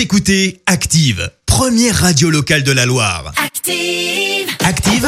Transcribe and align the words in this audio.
Vous 0.00 0.04
écoutez 0.04 0.62
Active, 0.64 1.30
première 1.44 1.94
radio 1.94 2.30
locale 2.30 2.62
de 2.62 2.72
la 2.72 2.86
Loire. 2.86 3.34
Active. 3.36 4.48
Active, 4.64 5.06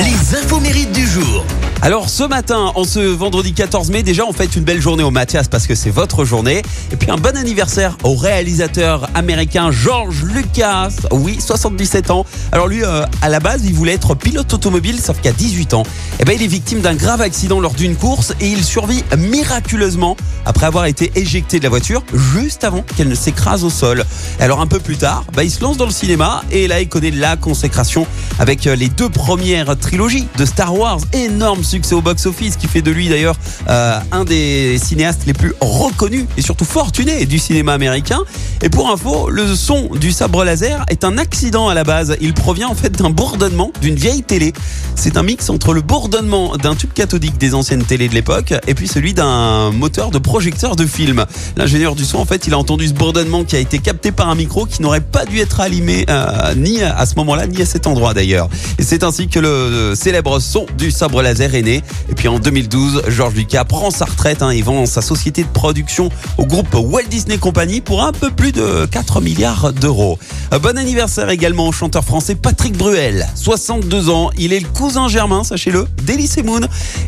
les 0.00 0.38
infos 0.38 0.60
mérites 0.60 0.92
du 0.92 1.06
jour. 1.06 1.44
Alors 1.84 2.08
ce 2.08 2.22
matin, 2.22 2.70
en 2.76 2.84
ce 2.84 3.00
vendredi 3.00 3.54
14 3.54 3.90
mai, 3.90 4.04
déjà 4.04 4.24
on 4.24 4.32
fête 4.32 4.54
une 4.54 4.62
belle 4.62 4.80
journée 4.80 5.02
au 5.02 5.10
Mathias 5.10 5.48
parce 5.48 5.66
que 5.66 5.74
c'est 5.74 5.90
votre 5.90 6.24
journée. 6.24 6.62
Et 6.92 6.96
puis 6.96 7.10
un 7.10 7.16
bon 7.16 7.36
anniversaire 7.36 7.98
au 8.04 8.14
réalisateur 8.14 9.08
américain 9.16 9.72
George 9.72 10.22
Lucas. 10.22 10.90
Oui, 11.10 11.38
77 11.40 12.12
ans. 12.12 12.24
Alors 12.52 12.68
lui, 12.68 12.84
euh, 12.84 13.04
à 13.20 13.28
la 13.28 13.40
base, 13.40 13.62
il 13.64 13.74
voulait 13.74 13.94
être 13.94 14.14
pilote 14.14 14.54
automobile, 14.54 15.00
sauf 15.00 15.20
qu'à 15.20 15.32
18 15.32 15.74
ans, 15.74 15.82
eh 16.20 16.24
ben, 16.24 16.36
il 16.36 16.44
est 16.44 16.46
victime 16.46 16.82
d'un 16.82 16.94
grave 16.94 17.20
accident 17.20 17.58
lors 17.58 17.74
d'une 17.74 17.96
course 17.96 18.32
et 18.40 18.46
il 18.46 18.62
survit 18.62 19.02
miraculeusement 19.18 20.16
après 20.46 20.66
avoir 20.66 20.86
été 20.86 21.10
éjecté 21.16 21.58
de 21.58 21.64
la 21.64 21.70
voiture 21.70 22.04
juste 22.14 22.62
avant 22.62 22.84
qu'elle 22.96 23.08
ne 23.08 23.16
s'écrase 23.16 23.64
au 23.64 23.70
sol. 23.70 24.04
Alors 24.38 24.60
un 24.60 24.68
peu 24.68 24.78
plus 24.78 24.98
tard, 24.98 25.24
bah, 25.34 25.42
il 25.42 25.50
se 25.50 25.60
lance 25.60 25.78
dans 25.78 25.86
le 25.86 25.90
cinéma 25.90 26.44
et 26.52 26.68
là 26.68 26.80
il 26.80 26.88
connaît 26.88 27.10
la 27.10 27.36
consécration 27.36 28.06
avec 28.38 28.68
euh, 28.68 28.76
les 28.76 28.88
deux 28.88 29.08
premières 29.08 29.76
trilogies 29.76 30.28
de 30.38 30.44
Star 30.44 30.78
Wars. 30.78 31.00
Énorme 31.12 31.64
succès 31.72 31.94
au 31.94 32.02
box-office 32.02 32.56
qui 32.56 32.66
fait 32.66 32.82
de 32.82 32.90
lui 32.90 33.08
d'ailleurs 33.08 33.36
euh, 33.70 33.98
un 34.12 34.24
des 34.24 34.76
cinéastes 34.78 35.22
les 35.26 35.32
plus 35.32 35.54
reconnus 35.62 36.26
et 36.36 36.42
surtout 36.42 36.66
fortunés 36.66 37.24
du 37.24 37.38
cinéma 37.38 37.72
américain. 37.72 38.20
Et 38.60 38.68
pour 38.68 38.90
info, 38.90 39.30
le 39.30 39.56
son 39.56 39.88
du 39.98 40.12
sabre 40.12 40.44
laser 40.44 40.84
est 40.88 41.02
un 41.02 41.16
accident 41.16 41.68
à 41.68 41.74
la 41.74 41.82
base. 41.82 42.14
Il 42.20 42.34
provient 42.34 42.68
en 42.68 42.74
fait 42.74 42.90
d'un 42.90 43.08
bourdonnement 43.08 43.72
d'une 43.80 43.94
vieille 43.94 44.22
télé. 44.22 44.52
C'est 44.96 45.16
un 45.16 45.22
mix 45.22 45.48
entre 45.48 45.72
le 45.72 45.80
bourdonnement 45.80 46.58
d'un 46.58 46.74
tube 46.74 46.92
cathodique 46.92 47.38
des 47.38 47.54
anciennes 47.54 47.84
télés 47.84 48.08
de 48.08 48.14
l'époque 48.14 48.52
et 48.66 48.74
puis 48.74 48.86
celui 48.86 49.14
d'un 49.14 49.70
moteur 49.70 50.10
de 50.10 50.18
projecteur 50.18 50.76
de 50.76 50.84
film. 50.84 51.24
L'ingénieur 51.56 51.94
du 51.94 52.04
son, 52.04 52.18
en 52.18 52.26
fait, 52.26 52.46
il 52.46 52.52
a 52.52 52.58
entendu 52.58 52.86
ce 52.86 52.92
bourdonnement 52.92 53.44
qui 53.44 53.56
a 53.56 53.60
été 53.60 53.78
capté 53.78 54.12
par 54.12 54.28
un 54.28 54.34
micro 54.34 54.66
qui 54.66 54.82
n'aurait 54.82 55.00
pas 55.00 55.24
dû 55.24 55.38
être 55.38 55.60
allumé 55.60 56.04
euh, 56.10 56.54
ni 56.54 56.82
à 56.82 57.06
ce 57.06 57.14
moment-là, 57.16 57.46
ni 57.46 57.62
à 57.62 57.66
cet 57.66 57.86
endroit 57.86 58.12
d'ailleurs. 58.12 58.50
Et 58.78 58.82
c'est 58.82 59.04
ainsi 59.04 59.28
que 59.28 59.38
le 59.38 59.94
célèbre 59.94 60.38
son 60.38 60.66
du 60.76 60.90
sabre 60.90 61.22
laser 61.22 61.54
est 61.54 61.61
Et 61.68 62.14
puis 62.16 62.28
en 62.28 62.38
2012, 62.38 63.04
George 63.08 63.34
Lucas 63.34 63.64
prend 63.64 63.90
sa 63.90 64.04
retraite 64.04 64.42
hein, 64.42 64.50
et 64.50 64.62
vend 64.62 64.86
sa 64.86 65.02
société 65.02 65.42
de 65.44 65.48
production 65.48 66.10
au 66.38 66.46
groupe 66.46 66.74
Walt 66.74 67.04
Disney 67.08 67.38
Company 67.38 67.80
pour 67.80 68.02
un 68.02 68.12
peu 68.12 68.30
plus 68.30 68.52
de 68.52 68.86
4 68.86 69.20
milliards 69.20 69.72
d'euros. 69.72 70.18
Un 70.50 70.58
Bon 70.58 70.76
anniversaire 70.78 71.28
également 71.30 71.68
au 71.68 71.72
chanteur 71.72 72.04
français 72.04 72.34
Patrick 72.34 72.76
Bruel, 72.76 73.26
62 73.34 74.10
ans. 74.10 74.30
Il 74.38 74.52
est 74.52 74.60
le 74.60 74.68
cousin 74.68 75.08
germain, 75.08 75.44
sachez-le, 75.44 75.86
d'Elysée 76.02 76.42
Moon. 76.42 76.60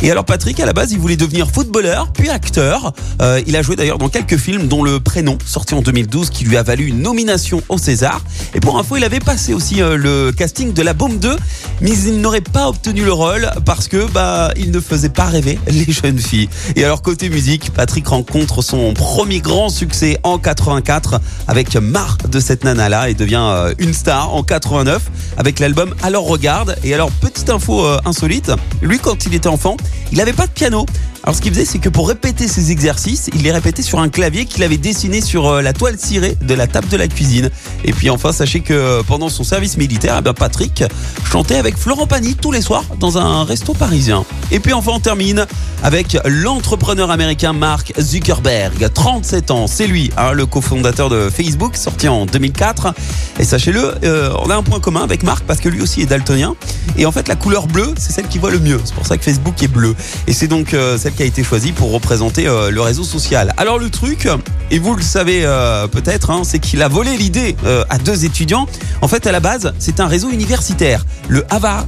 Et 0.03 0.11
alors 0.11 0.25
Patrick, 0.25 0.59
à 0.61 0.67
la 0.67 0.73
base, 0.73 0.93
il 0.93 0.99
voulait 0.99 1.17
devenir 1.17 1.51
footballeur, 1.51 2.09
puis 2.13 2.31
acteur. 2.31 2.93
Euh, 3.23 3.41
il 3.47 3.57
a 3.57 3.63
joué 3.63 3.77
d'ailleurs 3.77 3.99
dans 3.99 4.09
quelques 4.09 4.37
films, 4.37 4.67
dont 4.69 4.83
Le 4.83 5.01
Prénom, 5.01 5.39
sorti 5.45 5.75
en 5.75 5.83
2012, 5.83 6.31
qui 6.31 6.45
lui 6.45 6.57
a 6.57 6.63
valu 6.63 6.87
une 6.87 7.01
nomination 7.01 7.63
au 7.69 7.79
César. 7.79 8.23
Et 8.55 8.61
pour 8.61 8.79
info, 8.79 8.97
il 8.97 9.05
avait 9.05 9.21
passé 9.21 9.55
aussi 9.55 9.83
euh, 9.83 9.97
le 9.97 10.33
casting 10.33 10.73
de 10.73 10.83
La 10.83 10.93
Bombe 10.93 11.19
2, 11.19 11.37
mais 11.81 11.91
il 11.91 12.21
n'aurait 12.21 12.41
pas 12.41 12.69
obtenu 12.69 13.05
le 13.05 13.13
rôle 13.13 13.51
parce 13.65 13.89
que 13.89 14.07
bah 14.11 14.44
il 14.57 14.71
ne 14.71 14.81
faisait 14.81 15.09
pas 15.09 15.25
rêver 15.25 15.59
les 15.67 15.91
jeunes 15.93 16.19
filles. 16.19 16.49
Et 16.77 16.85
alors 16.85 17.03
côté 17.03 17.29
musique, 17.29 17.73
Patrick 17.73 18.07
rencontre 18.07 18.63
son 18.63 18.95
premier 18.95 19.41
grand 19.41 19.69
succès 19.69 20.19
en 20.23 20.39
84 20.39 21.21
avec 21.49 21.75
Marre 21.77 22.19
de 22.29 22.41
cette 22.41 22.65
nana 22.65 22.89
là 22.89 23.09
et 23.09 23.15
devient 23.15 23.41
euh, 23.41 23.75
une 23.79 23.95
star 23.95 24.35
en 24.35 24.43
89 24.43 25.03
avec 25.37 25.59
l'album 25.59 25.95
Alors 26.03 26.27
regarde. 26.27 26.77
Et 26.85 26.95
alors 26.95 27.11
petite 27.11 27.51
info 27.51 27.85
euh, 27.85 27.99
insolite, 28.05 28.53
lui 28.83 28.99
quand 28.99 29.27
il 29.27 29.35
était 29.35 29.49
enfant, 29.49 29.77
il 30.15 30.19
n'avait 30.19 30.33
pas 30.33 30.47
de 30.47 30.53
piano. 30.53 30.87
Alors 31.25 31.35
ce 31.35 31.41
qu'il 31.41 31.53
faisait, 31.53 31.65
c'est 31.65 31.79
que 31.79 31.89
pour 31.89 32.07
répéter 32.07 32.47
ses 32.47 32.71
exercices, 32.71 33.31
il 33.35 33.43
les 33.43 33.51
répétait 33.51 33.83
sur 33.83 33.99
un 33.99 34.09
clavier 34.09 34.45
qu'il 34.45 34.63
avait 34.63 34.77
dessiné 34.77 35.21
sur 35.21 35.49
euh, 35.49 35.61
la 35.61 35.73
toile 35.73 35.99
cirée 35.99 36.37
de 36.41 36.55
la 36.55 36.69
table 36.69 36.87
de 36.87 36.97
la 36.97 37.09
cuisine. 37.09 37.51
Et 37.83 37.93
puis 37.93 38.11
enfin, 38.11 38.31
sachez 38.31 38.61
que 38.61 38.75
euh, 38.75 39.03
pendant 39.03 39.29
son 39.29 39.43
service 39.43 39.77
militaire, 39.77 40.21
eh 40.25 40.33
Patrick 40.35 40.85
chantait 41.29 41.57
avec 41.57 41.77
Florent 41.77 42.07
Pagny 42.07 42.37
tous 42.37 42.53
les 42.53 42.61
soirs 42.61 42.85
dans 43.01 43.19
un 43.19 43.43
resto 43.43 43.73
parisien. 43.73 44.25
Et 44.53 44.61
puis 44.61 44.73
enfin, 44.73 44.93
on 44.95 45.01
termine 45.01 45.47
avec 45.83 46.17
l'entrepreneur 46.27 47.11
américain 47.11 47.53
Mark 47.53 47.93
Zuckerberg, 47.99 48.93
37 48.93 49.51
ans. 49.51 49.67
C'est 49.67 49.87
lui, 49.87 50.11
hein, 50.17 50.33
le 50.33 50.47
cofondateur 50.47 51.09
de 51.09 51.29
Facebook, 51.29 51.77
sorti 51.77 52.07
en 52.07 52.27
2004. 52.27 52.95
Et 53.39 53.45
sachez-le, 53.45 53.95
euh, 54.05 54.31
on 54.43 54.51
a 54.51 54.57
un 54.57 54.63
point 54.63 54.81
commun 54.81 55.03
avec 55.03 55.23
Mark 55.23 55.45
parce 55.47 55.61
que 55.61 55.69
lui 55.69 55.81
aussi 55.81 56.03
est 56.03 56.07
daltonien. 56.07 56.55
Et 56.97 57.07
en 57.07 57.13
fait, 57.13 57.29
la 57.29 57.37
couleur 57.37 57.67
bleue, 57.67 57.95
c'est 57.99 58.13
celle 58.13 58.29
qui 58.29 58.39
voit 58.39 58.51
le 58.51 58.61
mieux. 58.61 58.81
C'est 58.85 58.95
pour 58.95 59.07
ça 59.07 59.17
que 59.17 59.25
Facebook 59.25 59.63
est 59.63 59.69
bleu. 59.69 59.95
Et 60.27 60.33
c'est 60.33 60.49
donc 60.49 60.75
euh, 60.75 60.99
celle 60.99 61.13
qui 61.15 61.23
a 61.23 61.27
été 61.27 61.43
choisie 61.43 61.73
pour 61.73 61.93
représenter 61.93 62.47
euh, 62.47 62.71
le 62.71 62.81
réseau 62.81 63.05
social. 63.05 63.53
Alors 63.57 63.79
le 63.79 63.91
truc, 63.91 64.29
et 64.71 64.79
vous 64.79 64.95
le 64.95 65.03
savez 65.03 65.43
euh, 65.45 65.87
peut-être, 65.87 66.31
hein, 66.31 66.43
c'est 66.45 66.59
qu'il 66.59 66.83
a 66.83 66.89
volé 66.89 67.17
l'idée 67.17 67.57
à 67.91 67.99
deux 67.99 68.25
étudiants. 68.25 68.67
En 69.03 69.09
fait, 69.09 69.27
à 69.27 69.33
la 69.33 69.41
base, 69.41 69.73
c'est 69.79 70.01
un 70.01 70.07
réseau 70.07 70.31
universitaire, 70.31 71.05
le 71.29 71.45
Harvard 71.51 71.87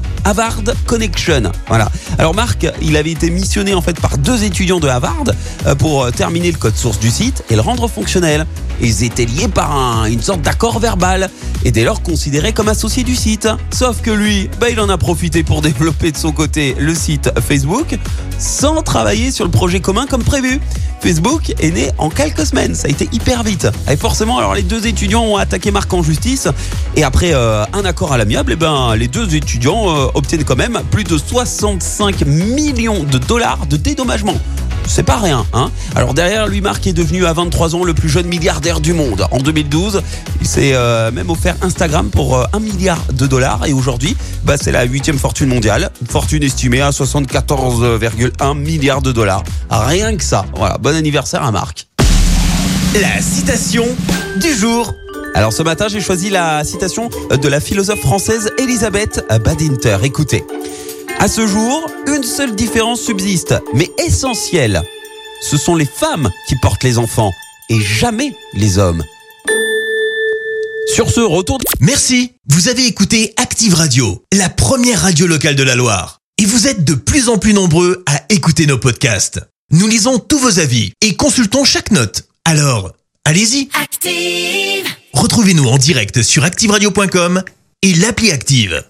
Connection. 0.87 1.53
Voilà. 1.69 1.91
Alors 2.19 2.35
Marc, 2.35 2.67
il 2.83 2.97
avait 2.97 3.11
été 3.11 3.31
missionné 3.31 3.75
en 3.75 3.81
fait 3.81 3.99
par 4.01 4.19
deux 4.19 4.45
étudiants 4.45 4.81
de 4.81 4.89
Harvard 4.89 5.25
pour 5.79 6.11
terminer 6.13 6.51
le 6.51 6.59
code 6.59 6.77
source 6.77 6.99
du 6.99 7.11
site 7.11 7.45
et 7.51 7.55
le 7.55 7.61
rendre 7.61 7.89
fonctionnel. 7.89 8.47
Ils 8.81 9.05
étaient 9.05 9.25
liés 9.25 9.49
par 9.49 9.75
un- 9.77 10.05
une 10.07 10.23
sorte 10.23 10.43
d'accord 10.43 10.79
verbal 10.79 11.31
et 11.65 11.71
dès 11.73 11.85
lors 11.85 12.03
considérés 12.03 12.53
comme 12.53 12.69
associés 12.69 13.05
du 13.05 13.17
site. 13.17 13.49
Sauf 13.73 14.01
que 14.03 14.11
lui, 14.11 14.49
bah, 14.61 14.69
il 14.71 14.79
en 14.81 14.89
a 14.89 14.99
profité 14.99 15.43
pour 15.43 15.63
développer 15.63 16.13
de 16.13 16.17
son 16.17 16.33
côté 16.33 16.75
le 16.79 16.95
site 16.95 17.31
Facebook 17.47 17.99
sans 18.39 18.83
travailler 18.83 19.31
sur 19.31 19.45
le 19.45 19.51
projet 19.51 19.81
commun 19.81 20.07
comme 20.07 20.23
prévu. 20.23 20.61
Facebook 21.01 21.55
est 21.61 21.71
né 21.71 21.91
en 21.99 22.09
quelques 22.11 22.47
semaines, 22.47 22.75
ça 22.75 22.89
a 22.89 22.91
été 22.91 23.09
hyper 23.13 23.43
vite. 23.43 23.69
Et 23.91 23.97
forcément, 23.97 24.53
les 24.55 24.63
deux 24.63 24.87
étudiants 24.87 25.23
ont 25.25 25.37
attaqué 25.37 25.71
Marc 25.71 25.93
en 25.93 26.03
justice 26.03 26.49
et 26.97 27.05
après 27.05 27.33
euh, 27.35 27.65
un 27.75 27.85
accord 27.85 28.13
à 28.13 28.19
l'amiable, 28.19 28.53
eh 28.53 28.57
ben, 28.57 28.95
les 28.97 29.07
deux 29.09 29.35
étudiants 29.35 29.95
euh, 29.95 30.07
obtiennent 30.15 30.45
quand 30.45 30.57
même 30.57 30.81
plus 30.91 31.05
de 31.05 31.17
65 31.19 32.23
millions 32.27 33.05
de 33.05 33.19
dollars 33.19 33.67
de 33.67 33.77
dédommagement. 33.77 34.35
C'est 34.87 35.03
pas 35.03 35.17
rien, 35.17 35.45
hein 35.53 35.71
Alors 35.95 36.15
derrière 36.15 36.47
lui, 36.47 36.61
Marc 36.61 36.87
est 36.87 36.93
devenu 36.93 37.27
à 37.27 37.33
23 37.33 37.75
ans 37.75 37.85
le 37.85 37.93
plus 37.93 38.09
jeune 38.09 38.27
milliardaire 38.27 38.81
du 38.81 38.93
monde. 38.93 39.27
En 39.31 39.39
2012, 39.39 40.03
il 40.41 40.47
s'est 40.47 40.73
euh, 40.75 41.11
même 41.11 41.29
offert 41.29 41.57
Instagram 41.63 42.09
pour 42.11 42.37
euh, 42.37 42.45
1 42.53 42.61
milliard 42.61 43.01
de 43.13 43.27
dollars 43.27 43.67
et 43.67 43.73
aujourd'hui, 43.73 44.17
bah, 44.45 44.57
c'est 44.61 44.73
la 44.73 44.85
huitième 44.85 45.19
fortune 45.19 45.49
mondiale, 45.49 45.91
une 46.01 46.07
fortune 46.07 46.43
estimée 46.43 46.81
à 46.81 46.91
74,1 46.91 48.57
milliards 48.57 49.03
de 49.03 49.13
dollars. 49.13 49.43
Rien 49.71 50.17
que 50.17 50.25
ça. 50.25 50.47
Voilà, 50.55 50.79
bon 50.79 50.95
anniversaire 50.95 51.43
à 51.43 51.51
Marc. 51.51 51.89
La 53.01 53.21
citation 53.21 53.85
du 54.41 54.55
jour. 54.55 54.95
Alors 55.35 55.53
ce 55.53 55.63
matin, 55.63 55.87
j'ai 55.89 56.01
choisi 56.01 56.31
la 56.31 56.65
citation 56.65 57.11
de 57.31 57.49
la 57.49 57.61
philosophe 57.61 58.01
française 58.01 58.51
Elisabeth 58.59 59.23
Badinter. 59.45 59.99
Écoutez. 60.03 60.45
À 61.19 61.29
ce 61.29 61.47
jour, 61.47 61.91
une 62.07 62.23
seule 62.23 62.55
différence 62.55 63.01
subsiste, 63.01 63.55
mais 63.75 63.91
essentielle. 64.07 64.83
Ce 65.43 65.57
sont 65.57 65.75
les 65.75 65.87
femmes 65.87 66.31
qui 66.47 66.57
portent 66.57 66.85
les 66.85 66.99
enfants 66.99 67.33
et 67.71 67.81
jamais 67.81 68.37
les 68.55 68.79
hommes. 68.79 69.03
Sur 70.95 71.11
ce, 71.11 71.21
retour. 71.21 71.59
Merci. 71.81 72.33
Vous 72.49 72.69
avez 72.69 72.87
écouté 72.87 73.33
Active 73.39 73.75
Radio, 73.75 74.23
la 74.33 74.49
première 74.49 75.03
radio 75.03 75.27
locale 75.27 75.57
de 75.57 75.63
la 75.63 75.75
Loire. 75.75 76.21
Et 76.39 76.45
vous 76.45 76.69
êtes 76.69 76.85
de 76.85 76.95
plus 76.95 77.29
en 77.29 77.39
plus 77.39 77.55
nombreux 77.55 78.05
à 78.07 78.23
écouter 78.29 78.67
nos 78.67 78.79
podcasts. 78.79 79.41
Nous 79.73 79.89
lisons 79.89 80.19
tous 80.19 80.39
vos 80.39 80.59
avis 80.59 80.93
et 81.01 81.17
consultons 81.17 81.65
chaque 81.65 81.91
note. 81.91 82.25
Alors, 82.45 82.93
allez-y. 83.25 83.69
Active. 83.83 84.87
Retrouvez-nous 85.13 85.67
en 85.67 85.79
direct 85.79 86.23
sur 86.23 86.45
activeradio.com 86.45 87.43
et 87.83 87.95
l'appli 87.95 88.31
Active. 88.31 88.85